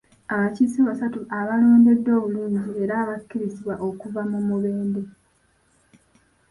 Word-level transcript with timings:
Abakiise 0.33 0.79
basatu 0.89 1.19
abalondeddwa 1.39 2.11
obulungi 2.19 2.69
era 2.83 2.93
abakkirizibwa 3.03 3.73
okuva 3.87 4.21
mu 4.31 4.39
Mubende. 4.47 5.01